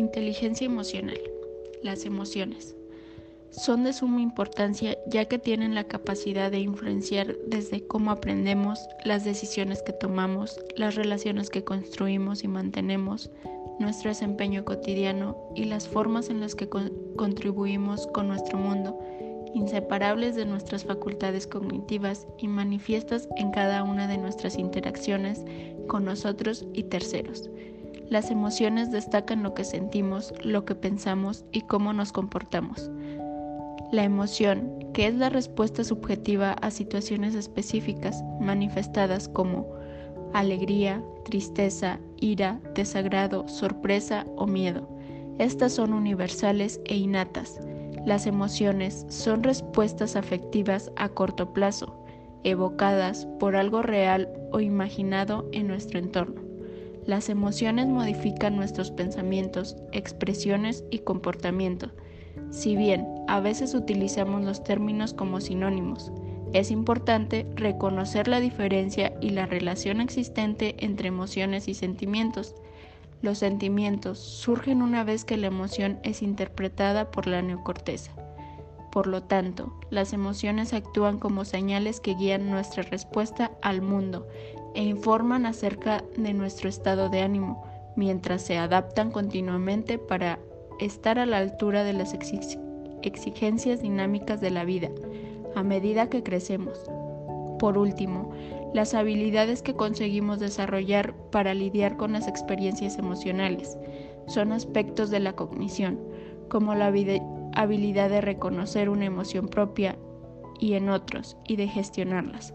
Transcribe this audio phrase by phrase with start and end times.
[0.00, 1.20] inteligencia emocional.
[1.82, 2.74] Las emociones.
[3.50, 9.24] Son de suma importancia ya que tienen la capacidad de influenciar desde cómo aprendemos, las
[9.24, 13.30] decisiones que tomamos, las relaciones que construimos y mantenemos,
[13.78, 18.98] nuestro desempeño cotidiano y las formas en las que contribuimos con nuestro mundo,
[19.54, 25.44] inseparables de nuestras facultades cognitivas y manifiestas en cada una de nuestras interacciones
[25.88, 27.50] con nosotros y terceros.
[28.10, 32.90] Las emociones destacan lo que sentimos, lo que pensamos y cómo nos comportamos.
[33.92, 39.68] La emoción, que es la respuesta subjetiva a situaciones específicas manifestadas como
[40.32, 44.88] alegría, tristeza, ira, desagrado, sorpresa o miedo.
[45.38, 47.60] Estas son universales e innatas.
[48.06, 52.04] Las emociones son respuestas afectivas a corto plazo,
[52.42, 56.49] evocadas por algo real o imaginado en nuestro entorno.
[57.06, 61.90] Las emociones modifican nuestros pensamientos, expresiones y comportamiento.
[62.50, 66.12] Si bien a veces utilizamos los términos como sinónimos,
[66.52, 72.54] es importante reconocer la diferencia y la relación existente entre emociones y sentimientos.
[73.22, 78.12] Los sentimientos surgen una vez que la emoción es interpretada por la neocorteza.
[78.92, 84.26] Por lo tanto, las emociones actúan como señales que guían nuestra respuesta al mundo
[84.74, 87.64] e informan acerca de nuestro estado de ánimo,
[87.96, 90.38] mientras se adaptan continuamente para
[90.78, 92.14] estar a la altura de las
[93.02, 94.90] exigencias dinámicas de la vida,
[95.54, 96.78] a medida que crecemos.
[97.58, 98.30] Por último,
[98.72, 103.76] las habilidades que conseguimos desarrollar para lidiar con las experiencias emocionales
[104.26, 105.98] son aspectos de la cognición,
[106.48, 109.96] como la habilidad de reconocer una emoción propia
[110.58, 112.54] y en otros y de gestionarlas.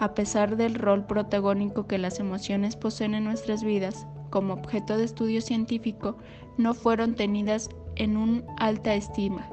[0.00, 5.04] A pesar del rol protagónico que las emociones poseen en nuestras vidas, como objeto de
[5.04, 6.16] estudio científico,
[6.58, 9.48] no fueron tenidas en un alta estima.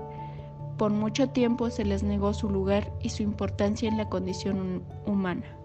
[0.78, 5.61] Por mucho tiempo se les negó su lugar y su importancia en la condición humana.